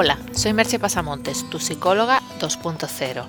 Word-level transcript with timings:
Hola, 0.00 0.16
soy 0.30 0.52
Merche 0.52 0.78
Pasamontes, 0.78 1.44
tu 1.50 1.58
psicóloga 1.58 2.22
2.0. 2.38 3.26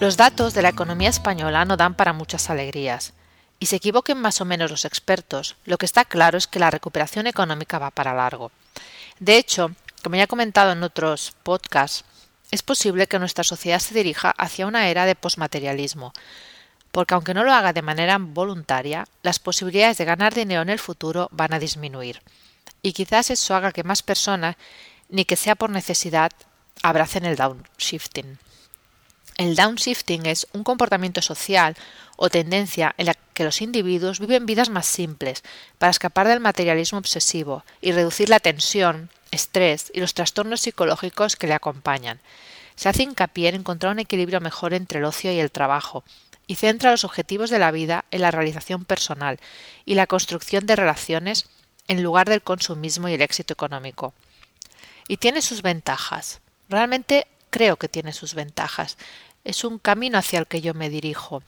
Los 0.00 0.18
datos 0.18 0.52
de 0.52 0.60
la 0.60 0.68
economía 0.68 1.08
española 1.08 1.64
no 1.64 1.78
dan 1.78 1.94
para 1.94 2.12
muchas 2.12 2.50
alegrías, 2.50 3.14
y 3.62 3.66
se 3.66 3.76
equivoquen 3.76 4.18
más 4.18 4.40
o 4.40 4.44
menos 4.44 4.72
los 4.72 4.84
expertos, 4.84 5.54
lo 5.66 5.78
que 5.78 5.86
está 5.86 6.04
claro 6.04 6.36
es 6.36 6.48
que 6.48 6.58
la 6.58 6.72
recuperación 6.72 7.28
económica 7.28 7.78
va 7.78 7.92
para 7.92 8.12
largo. 8.12 8.50
De 9.20 9.36
hecho, 9.36 9.70
como 10.02 10.16
ya 10.16 10.24
he 10.24 10.26
comentado 10.26 10.72
en 10.72 10.82
otros 10.82 11.32
podcasts, 11.44 12.04
es 12.50 12.64
posible 12.64 13.06
que 13.06 13.20
nuestra 13.20 13.44
sociedad 13.44 13.78
se 13.78 13.94
dirija 13.94 14.34
hacia 14.36 14.66
una 14.66 14.88
era 14.88 15.06
de 15.06 15.14
posmaterialismo, 15.14 16.12
porque 16.90 17.14
aunque 17.14 17.34
no 17.34 17.44
lo 17.44 17.52
haga 17.52 17.72
de 17.72 17.82
manera 17.82 18.18
voluntaria, 18.18 19.06
las 19.22 19.38
posibilidades 19.38 19.96
de 19.96 20.06
ganar 20.06 20.34
dinero 20.34 20.62
en 20.62 20.68
el 20.68 20.80
futuro 20.80 21.28
van 21.30 21.54
a 21.54 21.60
disminuir. 21.60 22.20
Y 22.82 22.94
quizás 22.94 23.30
eso 23.30 23.54
haga 23.54 23.70
que 23.70 23.84
más 23.84 24.02
personas, 24.02 24.56
ni 25.08 25.24
que 25.24 25.36
sea 25.36 25.54
por 25.54 25.70
necesidad, 25.70 26.32
abracen 26.82 27.26
el 27.26 27.36
downshifting. 27.36 28.40
El 29.36 29.56
downshifting 29.56 30.26
es 30.26 30.46
un 30.52 30.62
comportamiento 30.62 31.22
social 31.22 31.76
o 32.16 32.28
tendencia 32.28 32.94
en 32.98 33.06
la 33.06 33.14
que 33.14 33.44
los 33.44 33.62
individuos 33.62 34.20
viven 34.20 34.46
vidas 34.46 34.68
más 34.68 34.86
simples 34.86 35.42
para 35.78 35.90
escapar 35.90 36.28
del 36.28 36.40
materialismo 36.40 36.98
obsesivo 36.98 37.64
y 37.80 37.92
reducir 37.92 38.28
la 38.28 38.40
tensión, 38.40 39.10
estrés 39.30 39.90
y 39.94 40.00
los 40.00 40.14
trastornos 40.14 40.60
psicológicos 40.60 41.36
que 41.36 41.46
le 41.46 41.54
acompañan. 41.54 42.20
Se 42.76 42.88
hace 42.88 43.02
hincapié 43.02 43.48
en 43.48 43.56
encontrar 43.56 43.92
un 43.92 43.98
equilibrio 43.98 44.40
mejor 44.40 44.74
entre 44.74 44.98
el 44.98 45.04
ocio 45.04 45.32
y 45.32 45.40
el 45.40 45.50
trabajo, 45.50 46.04
y 46.46 46.56
centra 46.56 46.90
los 46.90 47.04
objetivos 47.04 47.50
de 47.50 47.58
la 47.58 47.70
vida 47.70 48.04
en 48.10 48.20
la 48.20 48.30
realización 48.30 48.84
personal 48.84 49.38
y 49.84 49.94
la 49.94 50.06
construcción 50.06 50.66
de 50.66 50.76
relaciones 50.76 51.46
en 51.88 52.02
lugar 52.02 52.28
del 52.28 52.42
consumismo 52.42 53.08
y 53.08 53.14
el 53.14 53.22
éxito 53.22 53.52
económico. 53.52 54.12
Y 55.08 55.16
tiene 55.16 55.42
sus 55.42 55.62
ventajas. 55.62 56.40
Realmente 56.68 57.26
creo 57.52 57.76
que 57.76 57.88
tiene 57.88 58.12
sus 58.12 58.34
ventajas. 58.34 58.96
Es 59.44 59.62
un 59.62 59.78
camino 59.78 60.18
hacia 60.18 60.40
el 60.40 60.48
que 60.48 60.60
yo 60.60 60.74
me 60.74 60.90
dirijo. 60.90 61.44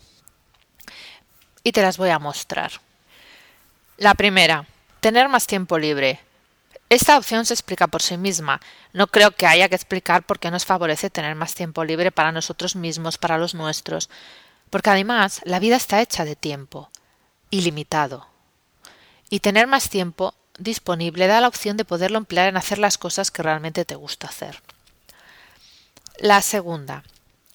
Y 1.64 1.72
te 1.72 1.82
las 1.82 1.96
voy 1.96 2.10
a 2.10 2.20
mostrar. 2.20 2.72
La 3.96 4.14
primera, 4.14 4.66
tener 5.00 5.28
más 5.28 5.46
tiempo 5.46 5.78
libre. 5.78 6.20
Esta 6.90 7.16
opción 7.16 7.46
se 7.46 7.54
explica 7.54 7.86
por 7.86 8.02
sí 8.02 8.18
misma. 8.18 8.60
No 8.92 9.06
creo 9.06 9.32
que 9.32 9.46
haya 9.46 9.68
que 9.68 9.74
explicar 9.74 10.24
por 10.24 10.38
qué 10.38 10.50
nos 10.50 10.66
favorece 10.66 11.10
tener 11.10 11.34
más 11.34 11.54
tiempo 11.54 11.82
libre 11.84 12.12
para 12.12 12.32
nosotros 12.32 12.76
mismos, 12.76 13.16
para 13.16 13.38
los 13.38 13.54
nuestros, 13.54 14.10
porque 14.68 14.90
además 14.90 15.40
la 15.44 15.58
vida 15.58 15.76
está 15.76 16.02
hecha 16.02 16.24
de 16.24 16.36
tiempo, 16.36 16.90
ilimitado. 17.50 18.28
Y 19.30 19.40
tener 19.40 19.66
más 19.66 19.88
tiempo 19.88 20.34
disponible 20.58 21.26
da 21.26 21.40
la 21.40 21.48
opción 21.48 21.76
de 21.78 21.86
poderlo 21.86 22.18
emplear 22.18 22.48
en 22.48 22.58
hacer 22.58 22.78
las 22.78 22.98
cosas 22.98 23.30
que 23.30 23.42
realmente 23.42 23.84
te 23.84 23.94
gusta 23.94 24.26
hacer. 24.26 24.62
La 26.18 26.42
segunda. 26.42 27.02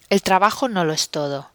El 0.10 0.22
trabajo 0.22 0.68
no 0.68 0.84
lo 0.84 0.92
es 0.92 1.10
todo. 1.10 1.50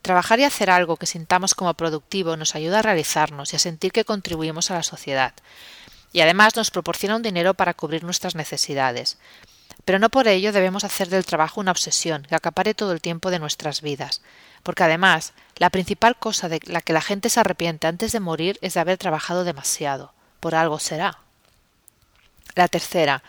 Trabajar 0.00 0.38
y 0.38 0.44
hacer 0.44 0.70
algo 0.70 0.96
que 0.96 1.06
sintamos 1.06 1.56
como 1.56 1.74
productivo 1.74 2.36
nos 2.36 2.54
ayuda 2.54 2.78
a 2.78 2.82
realizarnos 2.82 3.52
y 3.52 3.56
a 3.56 3.58
sentir 3.58 3.90
que 3.90 4.04
contribuimos 4.04 4.70
a 4.70 4.74
la 4.74 4.84
sociedad. 4.84 5.34
Y 6.12 6.20
además 6.20 6.54
nos 6.54 6.70
proporciona 6.70 7.16
un 7.16 7.22
dinero 7.22 7.54
para 7.54 7.74
cubrir 7.74 8.04
nuestras 8.04 8.36
necesidades. 8.36 9.18
Pero 9.84 9.98
no 9.98 10.08
por 10.08 10.28
ello 10.28 10.52
debemos 10.52 10.84
hacer 10.84 11.08
del 11.08 11.26
trabajo 11.26 11.60
una 11.60 11.72
obsesión 11.72 12.22
que 12.22 12.36
acapare 12.36 12.74
todo 12.74 12.92
el 12.92 13.00
tiempo 13.00 13.32
de 13.32 13.40
nuestras 13.40 13.82
vidas. 13.82 14.22
Porque 14.62 14.84
además, 14.84 15.32
la 15.56 15.70
principal 15.70 16.16
cosa 16.16 16.48
de 16.48 16.60
la 16.66 16.80
que 16.80 16.92
la 16.92 17.02
gente 17.02 17.28
se 17.28 17.40
arrepiente 17.40 17.88
antes 17.88 18.12
de 18.12 18.20
morir 18.20 18.56
es 18.62 18.74
de 18.74 18.80
haber 18.80 18.98
trabajado 18.98 19.42
demasiado. 19.42 20.12
Por 20.38 20.54
algo 20.54 20.78
será. 20.78 21.18
La 22.54 22.68
tercera. 22.68 23.24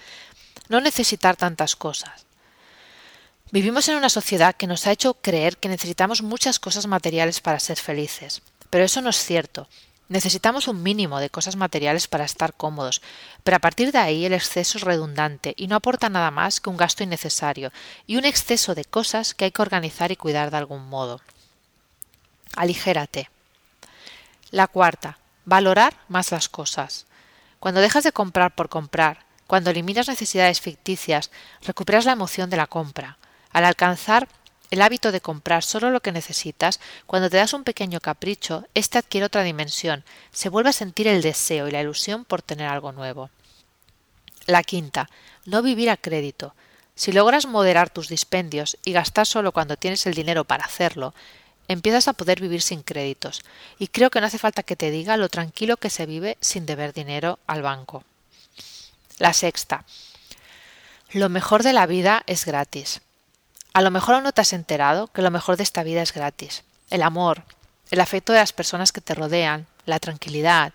No 0.69 0.81
necesitar 0.81 1.35
tantas 1.35 1.75
cosas. 1.75 2.26
Vivimos 3.49 3.87
en 3.87 3.95
una 3.95 4.09
sociedad 4.09 4.55
que 4.55 4.67
nos 4.67 4.87
ha 4.87 4.91
hecho 4.91 5.13
creer 5.13 5.57
que 5.57 5.69
necesitamos 5.69 6.21
muchas 6.21 6.59
cosas 6.59 6.85
materiales 6.85 7.39
para 7.39 7.61
ser 7.61 7.77
felices. 7.77 8.41
Pero 8.69 8.83
eso 8.83 9.01
no 9.01 9.09
es 9.09 9.23
cierto. 9.23 9.69
Necesitamos 10.09 10.67
un 10.67 10.83
mínimo 10.83 11.19
de 11.19 11.29
cosas 11.29 11.55
materiales 11.55 12.07
para 12.07 12.25
estar 12.25 12.53
cómodos, 12.53 13.01
pero 13.43 13.57
a 13.57 13.59
partir 13.59 13.93
de 13.93 13.99
ahí 13.99 14.25
el 14.25 14.33
exceso 14.33 14.77
es 14.77 14.83
redundante 14.83 15.53
y 15.55 15.67
no 15.67 15.77
aporta 15.77 16.09
nada 16.09 16.29
más 16.29 16.59
que 16.59 16.69
un 16.69 16.77
gasto 16.77 17.03
innecesario 17.03 17.71
y 18.05 18.17
un 18.17 18.25
exceso 18.25 18.75
de 18.75 18.85
cosas 18.85 19.33
que 19.33 19.45
hay 19.45 19.51
que 19.51 19.61
organizar 19.61 20.11
y 20.11 20.17
cuidar 20.17 20.51
de 20.51 20.57
algún 20.57 20.87
modo. 20.87 21.21
Aligérate. 22.55 23.29
La 24.51 24.67
cuarta, 24.67 25.19
valorar 25.45 25.93
más 26.09 26.31
las 26.31 26.49
cosas. 26.49 27.05
Cuando 27.59 27.81
dejas 27.81 28.03
de 28.03 28.13
comprar 28.13 28.55
por 28.55 28.69
comprar, 28.69 29.25
cuando 29.45 29.71
eliminas 29.71 30.07
necesidades 30.07 30.59
ficticias, 30.59 31.31
recuperas 31.61 32.05
la 32.05 32.13
emoción 32.13 32.49
de 32.49 32.57
la 32.57 32.67
compra. 32.67 33.17
Al 33.51 33.65
alcanzar 33.65 34.27
el 34.69 34.81
hábito 34.81 35.11
de 35.11 35.21
comprar 35.21 35.63
solo 35.63 35.89
lo 35.91 36.01
que 36.01 36.11
necesitas, 36.11 36.79
cuando 37.05 37.29
te 37.29 37.37
das 37.37 37.53
un 37.53 37.63
pequeño 37.63 37.99
capricho, 38.01 38.65
éste 38.73 38.97
adquiere 38.97 39.25
otra 39.25 39.43
dimensión, 39.43 40.03
se 40.31 40.49
vuelve 40.49 40.71
a 40.71 40.73
sentir 40.73 41.07
el 41.07 41.21
deseo 41.21 41.67
y 41.67 41.71
la 41.71 41.81
ilusión 41.81 42.25
por 42.25 42.41
tener 42.41 42.67
algo 42.67 42.91
nuevo. 42.91 43.29
La 44.45 44.63
quinta, 44.63 45.09
no 45.45 45.61
vivir 45.61 45.89
a 45.89 45.97
crédito. 45.97 46.53
Si 46.95 47.11
logras 47.11 47.45
moderar 47.45 47.89
tus 47.89 48.09
dispendios 48.09 48.77
y 48.83 48.91
gastar 48.91 49.27
solo 49.27 49.51
cuando 49.51 49.77
tienes 49.77 50.05
el 50.05 50.13
dinero 50.13 50.45
para 50.45 50.65
hacerlo, 50.65 51.13
empiezas 51.67 52.07
a 52.07 52.13
poder 52.13 52.41
vivir 52.41 52.61
sin 52.61 52.81
créditos, 52.81 53.41
y 53.77 53.87
creo 53.87 54.09
que 54.09 54.19
no 54.19 54.27
hace 54.27 54.39
falta 54.39 54.63
que 54.63 54.75
te 54.75 54.91
diga 54.91 55.17
lo 55.17 55.29
tranquilo 55.29 55.77
que 55.77 55.89
se 55.89 56.05
vive 56.05 56.37
sin 56.41 56.65
deber 56.65 56.93
dinero 56.93 57.39
al 57.45 57.61
banco. 57.61 58.03
La 59.19 59.33
sexta. 59.33 59.85
Lo 61.11 61.29
mejor 61.29 61.63
de 61.63 61.73
la 61.73 61.85
vida 61.85 62.23
es 62.27 62.45
gratis. 62.45 63.01
A 63.77 63.81
lo 63.81 63.91
mejor 63.91 64.15
aún 64.15 64.23
no 64.23 64.31
te 64.31 64.41
has 64.41 64.53
enterado 64.53 65.05
que 65.05 65.21
lo 65.21 65.29
mejor 65.29 65.55
de 65.55 65.61
esta 65.61 65.83
vida 65.83 66.01
es 66.01 66.11
gratis. 66.11 66.63
El 66.89 67.03
amor, 67.03 67.43
el 67.91 68.01
afecto 68.01 68.33
de 68.33 68.39
las 68.39 68.51
personas 68.51 68.91
que 68.91 69.01
te 69.01 69.13
rodean, 69.13 69.67
la 69.85 69.99
tranquilidad, 69.99 70.73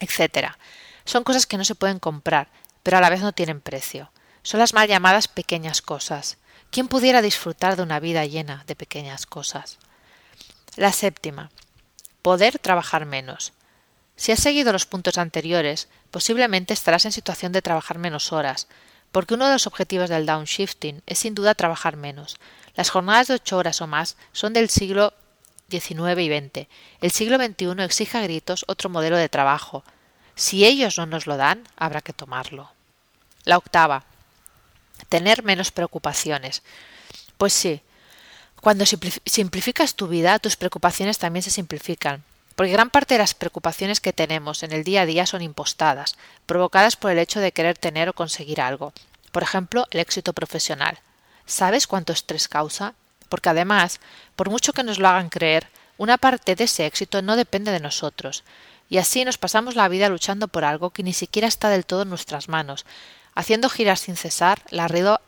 etc. 0.00 0.56
Son 1.04 1.22
cosas 1.22 1.46
que 1.46 1.56
no 1.56 1.64
se 1.64 1.76
pueden 1.76 2.00
comprar, 2.00 2.48
pero 2.82 2.96
a 2.96 3.00
la 3.00 3.10
vez 3.10 3.20
no 3.20 3.30
tienen 3.30 3.60
precio. 3.60 4.10
Son 4.42 4.58
las 4.58 4.74
mal 4.74 4.88
llamadas 4.88 5.28
pequeñas 5.28 5.82
cosas. 5.82 6.36
¿Quién 6.72 6.88
pudiera 6.88 7.22
disfrutar 7.22 7.76
de 7.76 7.84
una 7.84 8.00
vida 8.00 8.26
llena 8.26 8.64
de 8.66 8.74
pequeñas 8.74 9.24
cosas? 9.24 9.78
La 10.74 10.90
séptima. 10.90 11.52
Poder 12.22 12.58
trabajar 12.58 13.06
menos. 13.06 13.52
Si 14.16 14.32
has 14.32 14.40
seguido 14.40 14.72
los 14.72 14.86
puntos 14.86 15.16
anteriores, 15.16 15.86
posiblemente 16.10 16.74
estarás 16.74 17.04
en 17.04 17.12
situación 17.12 17.52
de 17.52 17.62
trabajar 17.62 17.98
menos 17.98 18.32
horas, 18.32 18.66
porque 19.12 19.34
uno 19.34 19.46
de 19.46 19.52
los 19.52 19.66
objetivos 19.66 20.08
del 20.08 20.26
downshifting 20.26 21.02
es 21.06 21.18
sin 21.18 21.34
duda 21.34 21.54
trabajar 21.54 21.96
menos. 21.96 22.38
Las 22.74 22.90
jornadas 22.90 23.28
de 23.28 23.34
ocho 23.34 23.58
horas 23.58 23.80
o 23.82 23.86
más 23.86 24.16
son 24.32 24.54
del 24.54 24.70
siglo 24.70 25.12
XIX 25.70 26.18
y 26.18 26.28
XX. 26.28 26.68
El 27.00 27.10
siglo 27.10 27.36
XXI 27.36 27.82
exige 27.84 28.18
a 28.18 28.22
gritos 28.22 28.64
otro 28.66 28.88
modelo 28.88 29.16
de 29.16 29.28
trabajo. 29.28 29.84
Si 30.34 30.64
ellos 30.64 30.96
no 30.98 31.06
nos 31.06 31.26
lo 31.26 31.36
dan, 31.36 31.68
habrá 31.76 32.00
que 32.00 32.14
tomarlo. 32.14 32.72
La 33.44 33.58
octava. 33.58 34.04
Tener 35.08 35.42
menos 35.42 35.70
preocupaciones. 35.70 36.62
Pues 37.36 37.52
sí, 37.52 37.82
cuando 38.60 38.86
simplificas 38.86 39.94
tu 39.94 40.08
vida, 40.08 40.38
tus 40.38 40.56
preocupaciones 40.56 41.18
también 41.18 41.42
se 41.42 41.50
simplifican 41.50 42.24
porque 42.62 42.74
gran 42.74 42.90
parte 42.90 43.14
de 43.14 43.18
las 43.18 43.34
preocupaciones 43.34 44.00
que 44.00 44.12
tenemos 44.12 44.62
en 44.62 44.70
el 44.70 44.84
día 44.84 45.02
a 45.02 45.06
día 45.06 45.26
son 45.26 45.42
impostadas, 45.42 46.14
provocadas 46.46 46.94
por 46.94 47.10
el 47.10 47.18
hecho 47.18 47.40
de 47.40 47.50
querer 47.50 47.76
tener 47.76 48.08
o 48.08 48.12
conseguir 48.12 48.60
algo. 48.60 48.92
Por 49.32 49.42
ejemplo, 49.42 49.88
el 49.90 49.98
éxito 49.98 50.32
profesional. 50.32 51.00
¿Sabes 51.44 51.88
cuánto 51.88 52.12
estrés 52.12 52.46
causa? 52.46 52.94
Porque 53.28 53.48
además, 53.48 53.98
por 54.36 54.48
mucho 54.48 54.72
que 54.72 54.84
nos 54.84 55.00
lo 55.00 55.08
hagan 55.08 55.28
creer, 55.28 55.66
una 55.98 56.18
parte 56.18 56.54
de 56.54 56.62
ese 56.62 56.86
éxito 56.86 57.20
no 57.20 57.34
depende 57.34 57.72
de 57.72 57.80
nosotros, 57.80 58.44
y 58.88 58.98
así 58.98 59.24
nos 59.24 59.38
pasamos 59.38 59.74
la 59.74 59.88
vida 59.88 60.08
luchando 60.08 60.46
por 60.46 60.64
algo 60.64 60.90
que 60.90 61.02
ni 61.02 61.14
siquiera 61.14 61.48
está 61.48 61.68
del 61.68 61.84
todo 61.84 62.02
en 62.02 62.10
nuestras 62.10 62.48
manos, 62.48 62.86
haciendo 63.34 63.70
girar 63.70 63.98
sin 63.98 64.14
cesar 64.14 64.62
la, 64.70 64.86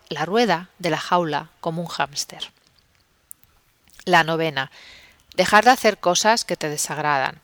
la 0.08 0.24
rueda 0.24 0.68
de 0.78 0.90
la 0.90 0.98
jaula 0.98 1.50
como 1.60 1.82
un 1.82 1.88
hámster. 1.88 2.52
La 4.04 4.22
novena 4.22 4.70
dejar 5.34 5.64
de 5.64 5.70
hacer 5.70 5.98
cosas 5.98 6.44
que 6.44 6.56
te 6.56 6.68
desagradan. 6.68 7.40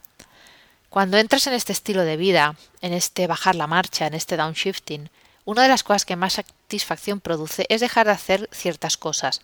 Cuando 0.88 1.18
entras 1.18 1.46
en 1.46 1.52
este 1.52 1.72
estilo 1.72 2.02
de 2.02 2.16
vida, 2.16 2.56
en 2.80 2.92
este 2.92 3.26
bajar 3.26 3.54
la 3.54 3.66
marcha, 3.66 4.06
en 4.06 4.14
este 4.14 4.36
downshifting, 4.36 5.10
una 5.44 5.62
de 5.62 5.68
las 5.68 5.82
cosas 5.82 6.04
que 6.04 6.16
más 6.16 6.34
satisfacción 6.34 7.20
produce 7.20 7.66
es 7.68 7.80
dejar 7.80 8.06
de 8.06 8.12
hacer 8.12 8.48
ciertas 8.52 8.96
cosas. 8.96 9.40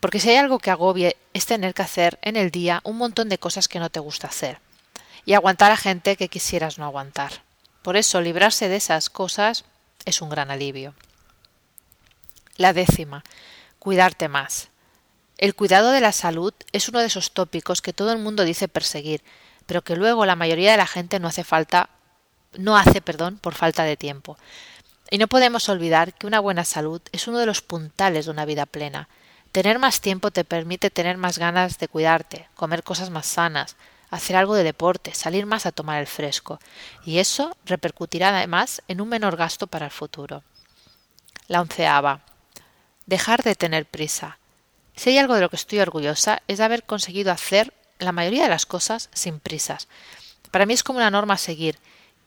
Porque 0.00 0.20
si 0.20 0.30
hay 0.30 0.36
algo 0.36 0.58
que 0.58 0.70
agobie 0.70 1.16
es 1.32 1.46
tener 1.46 1.74
que 1.74 1.82
hacer 1.82 2.18
en 2.22 2.36
el 2.36 2.50
día 2.50 2.80
un 2.84 2.98
montón 2.98 3.28
de 3.28 3.38
cosas 3.38 3.68
que 3.68 3.78
no 3.78 3.90
te 3.90 4.00
gusta 4.00 4.28
hacer 4.28 4.58
y 5.24 5.34
aguantar 5.34 5.72
a 5.72 5.76
gente 5.76 6.16
que 6.16 6.28
quisieras 6.28 6.78
no 6.78 6.84
aguantar. 6.84 7.42
Por 7.82 7.96
eso 7.96 8.20
librarse 8.20 8.68
de 8.68 8.76
esas 8.76 9.10
cosas 9.10 9.64
es 10.04 10.22
un 10.22 10.30
gran 10.30 10.50
alivio. 10.50 10.94
La 12.56 12.72
décima, 12.72 13.24
cuidarte 13.78 14.28
más. 14.28 14.68
El 15.38 15.54
cuidado 15.54 15.92
de 15.92 16.00
la 16.00 16.10
salud 16.10 16.52
es 16.72 16.88
uno 16.88 16.98
de 16.98 17.06
esos 17.06 17.30
tópicos 17.30 17.80
que 17.80 17.92
todo 17.92 18.12
el 18.12 18.18
mundo 18.18 18.44
dice 18.44 18.66
perseguir, 18.66 19.22
pero 19.66 19.82
que 19.82 19.94
luego 19.94 20.26
la 20.26 20.34
mayoría 20.34 20.72
de 20.72 20.76
la 20.76 20.86
gente 20.86 21.20
no 21.20 21.28
hace 21.28 21.44
falta 21.44 21.90
no 22.56 22.76
hace, 22.76 23.00
perdón, 23.00 23.38
por 23.38 23.54
falta 23.54 23.84
de 23.84 23.96
tiempo. 23.96 24.36
Y 25.10 25.18
no 25.18 25.28
podemos 25.28 25.68
olvidar 25.68 26.12
que 26.14 26.26
una 26.26 26.40
buena 26.40 26.64
salud 26.64 27.00
es 27.12 27.28
uno 27.28 27.38
de 27.38 27.46
los 27.46 27.62
puntales 27.62 28.24
de 28.24 28.30
una 28.32 28.46
vida 28.46 28.66
plena. 28.66 29.08
Tener 29.52 29.78
más 29.78 30.00
tiempo 30.00 30.30
te 30.30 30.44
permite 30.44 30.90
tener 30.90 31.16
más 31.16 31.38
ganas 31.38 31.78
de 31.78 31.88
cuidarte, 31.88 32.48
comer 32.54 32.82
cosas 32.82 33.10
más 33.10 33.26
sanas, 33.26 33.76
hacer 34.10 34.34
algo 34.34 34.54
de 34.54 34.64
deporte, 34.64 35.14
salir 35.14 35.46
más 35.46 35.66
a 35.66 35.72
tomar 35.72 36.00
el 36.00 36.06
fresco, 36.06 36.58
y 37.04 37.18
eso 37.18 37.56
repercutirá 37.64 38.30
además 38.30 38.82
en 38.88 39.00
un 39.00 39.08
menor 39.08 39.36
gasto 39.36 39.66
para 39.66 39.86
el 39.86 39.92
futuro. 39.92 40.42
La 41.46 41.60
onceava. 41.60 42.22
Dejar 43.06 43.42
de 43.42 43.54
tener 43.54 43.86
prisa. 43.86 44.37
Si 44.98 45.10
hay 45.10 45.18
algo 45.18 45.34
de 45.34 45.40
lo 45.40 45.48
que 45.48 45.56
estoy 45.56 45.78
orgullosa 45.78 46.42
es 46.48 46.58
de 46.58 46.64
haber 46.64 46.82
conseguido 46.82 47.30
hacer 47.30 47.72
la 48.00 48.10
mayoría 48.10 48.42
de 48.42 48.48
las 48.48 48.66
cosas 48.66 49.10
sin 49.12 49.38
prisas. 49.38 49.86
Para 50.50 50.66
mí 50.66 50.74
es 50.74 50.82
como 50.82 50.98
una 50.98 51.10
norma 51.10 51.36
seguir, 51.38 51.78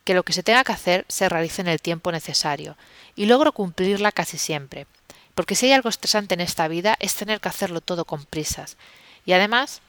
que 0.06 0.13
lo 0.13 0.23
que 0.23 0.31
se 0.31 0.41
tenga 0.41 0.63
que 0.63 0.71
hacer 0.71 1.06
se 1.09 1.27
realice 1.27 1.62
en 1.62 1.68
el 1.68 1.81
tiempo 1.81 2.13
necesario, 2.13 2.77
y 3.15 3.25
logro 3.25 3.51
cumplirla 3.51 4.13
casi 4.13 4.38
siempre, 4.38 4.88
porque 5.35 5.56
si 5.56 5.65
hay 5.65 5.73
algo 5.73 5.89
estresante 5.89 6.33
en 6.33 6.41
esta 6.41 6.69
vida 6.69 6.95
es 7.01 7.13
tener 7.13 7.41
que 7.41 7.50
hacerlo 7.50 7.81
todo 7.81 8.06
con 8.06 8.23
prisas, 8.23 8.77
y 9.25 9.33
además 9.33 9.81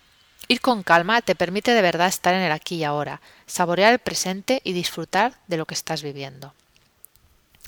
Ir 0.48 0.60
con 0.60 0.82
calma 0.82 1.22
te 1.22 1.36
permite 1.36 1.72
de 1.72 1.82
verdad 1.82 2.08
estar 2.08 2.34
en 2.34 2.40
el 2.40 2.50
aquí 2.50 2.74
y 2.74 2.84
ahora, 2.84 3.20
saborear 3.46 3.92
el 3.92 4.00
presente 4.00 4.60
y 4.64 4.72
disfrutar 4.72 5.38
de 5.46 5.56
lo 5.56 5.66
que 5.66 5.74
estás 5.74 6.02
viviendo. 6.02 6.52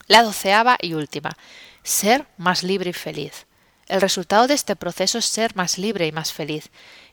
La 0.08 0.24
doceava 0.24 0.76
y 0.80 0.94
última. 0.94 1.36
Ser 1.84 2.26
más 2.36 2.64
libre 2.64 2.90
y 2.90 2.92
feliz. 2.92 3.46
El 3.86 4.00
resultado 4.00 4.46
de 4.46 4.54
este 4.54 4.76
proceso 4.76 5.18
es 5.18 5.26
ser 5.26 5.54
más 5.56 5.78
libre 5.78 6.06
y 6.06 6.12
más 6.12 6.32
feliz. 6.32 6.70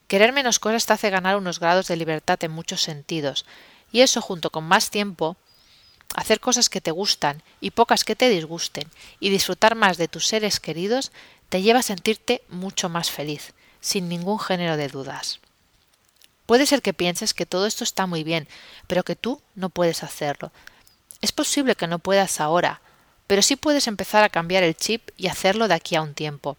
Querer 0.07 0.33
menos 0.33 0.59
cosas 0.59 0.85
te 0.85 0.94
hace 0.94 1.09
ganar 1.09 1.38
unos 1.38 1.59
grados 1.59 1.88
de 1.88 1.95
libertad 1.95 2.41
en 2.44 2.51
muchos 2.51 2.81
sentidos, 2.81 3.45
y 3.91 4.01
eso 4.01 4.21
junto 4.21 4.50
con 4.50 4.63
más 4.63 4.89
tiempo, 4.89 5.38
hacer 6.15 6.39
cosas 6.39 6.69
que 6.69 6.81
te 6.81 6.91
gustan 6.91 7.44
y 7.59 7.71
pocas 7.71 8.03
que 8.03 8.15
te 8.15 8.29
disgusten, 8.29 8.89
y 9.19 9.29
disfrutar 9.29 9.75
más 9.75 9.97
de 9.97 10.07
tus 10.07 10.27
seres 10.27 10.59
queridos, 10.59 11.12
te 11.50 11.62
lleva 11.62 11.79
a 11.79 11.83
sentirte 11.83 12.44
mucho 12.50 12.89
más 12.89 13.12
feliz, 13.12 13.53
sin 13.81 14.07
ningún 14.07 14.39
género 14.39 14.77
de 14.77 14.88
dudas. 14.88 15.39
Puede 16.45 16.65
ser 16.65 16.81
que 16.81 16.94
pienses 16.94 17.33
que 17.33 17.45
todo 17.45 17.65
esto 17.65 17.83
está 17.83 18.06
muy 18.06 18.24
bien, 18.24 18.47
pero 18.88 19.03
que 19.03 19.15
tú 19.15 19.41
no 19.56 19.69
puedes 19.69 20.03
hacerlo. 20.03 20.51
Es 21.21 21.31
posible 21.31 21.75
que 21.75 21.88
no 21.88 22.00
puedas 22.00 22.41
ahora, 22.41 22.81
pero 23.31 23.42
sí 23.42 23.56
puedes 23.56 23.88
empezar 23.88 24.25
a 24.25 24.30
cambiar 24.30 24.62
el 24.62 24.75
chip 24.75 25.10
y 25.16 25.28
hacerlo 25.28 25.69
de 25.69 25.74
aquí 25.74 25.95
a 25.95 26.01
un 26.01 26.13
tiempo. 26.13 26.57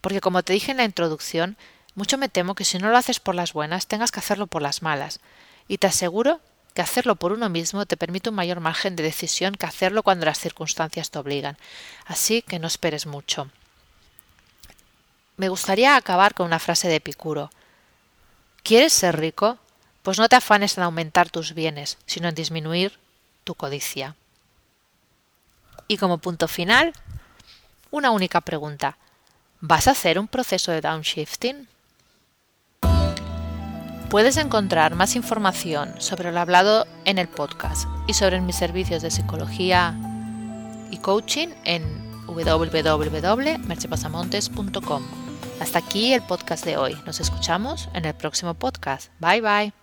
Porque 0.00 0.20
como 0.20 0.42
te 0.42 0.52
dije 0.52 0.72
en 0.72 0.78
la 0.78 0.84
introducción, 0.84 1.56
mucho 1.94 2.18
me 2.18 2.28
temo 2.28 2.56
que 2.56 2.64
si 2.64 2.76
no 2.78 2.90
lo 2.90 2.96
haces 2.96 3.20
por 3.20 3.36
las 3.36 3.52
buenas, 3.52 3.86
tengas 3.86 4.10
que 4.10 4.18
hacerlo 4.18 4.48
por 4.48 4.62
las 4.62 4.82
malas. 4.82 5.20
Y 5.68 5.78
te 5.78 5.86
aseguro 5.86 6.40
que 6.74 6.82
hacerlo 6.82 7.14
por 7.14 7.30
uno 7.30 7.48
mismo 7.48 7.86
te 7.86 7.96
permite 7.96 8.30
un 8.30 8.34
mayor 8.34 8.58
margen 8.58 8.96
de 8.96 9.04
decisión 9.04 9.54
que 9.54 9.64
hacerlo 9.64 10.02
cuando 10.02 10.26
las 10.26 10.40
circunstancias 10.40 11.12
te 11.12 11.20
obligan. 11.20 11.56
Así 12.04 12.42
que 12.42 12.58
no 12.58 12.66
esperes 12.66 13.06
mucho. 13.06 13.48
Me 15.36 15.50
gustaría 15.50 15.94
acabar 15.94 16.34
con 16.34 16.46
una 16.46 16.58
frase 16.58 16.88
de 16.88 16.96
Epicuro. 16.96 17.52
¿Quieres 18.64 18.92
ser 18.92 19.20
rico? 19.20 19.56
Pues 20.02 20.18
no 20.18 20.28
te 20.28 20.34
afanes 20.34 20.76
en 20.76 20.82
aumentar 20.82 21.30
tus 21.30 21.54
bienes, 21.54 21.96
sino 22.06 22.28
en 22.28 22.34
disminuir 22.34 22.98
tu 23.44 23.54
codicia. 23.54 24.16
Y 25.88 25.96
como 25.96 26.18
punto 26.18 26.48
final, 26.48 26.92
una 27.90 28.10
única 28.10 28.40
pregunta. 28.40 28.98
¿Vas 29.60 29.88
a 29.88 29.92
hacer 29.92 30.18
un 30.18 30.28
proceso 30.28 30.72
de 30.72 30.80
downshifting? 30.80 31.68
Puedes 34.10 34.36
encontrar 34.36 34.94
más 34.94 35.16
información 35.16 35.94
sobre 35.98 36.32
lo 36.32 36.40
hablado 36.40 36.86
en 37.04 37.18
el 37.18 37.28
podcast 37.28 37.88
y 38.06 38.14
sobre 38.14 38.40
mis 38.40 38.56
servicios 38.56 39.02
de 39.02 39.10
psicología 39.10 39.94
y 40.90 40.98
coaching 40.98 41.48
en 41.64 41.82
www.merchepasamontes.com. 42.26 45.02
Hasta 45.60 45.78
aquí 45.78 46.12
el 46.12 46.22
podcast 46.22 46.64
de 46.64 46.76
hoy. 46.76 46.98
Nos 47.06 47.20
escuchamos 47.20 47.88
en 47.94 48.04
el 48.04 48.14
próximo 48.14 48.54
podcast. 48.54 49.10
Bye 49.20 49.40
bye. 49.40 49.81